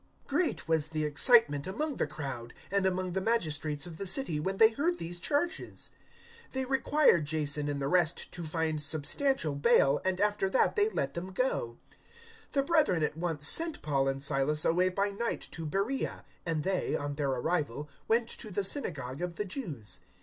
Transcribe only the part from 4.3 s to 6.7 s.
when they heard these charges. 017:009 They